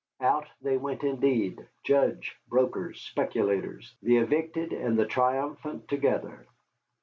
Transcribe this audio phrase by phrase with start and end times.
[0.19, 6.47] Out they went indeed, judge, brokers, speculators the evicted and the triumphant together.